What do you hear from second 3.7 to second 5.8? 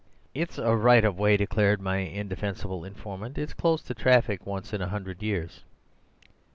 to traffic once in a hundred years.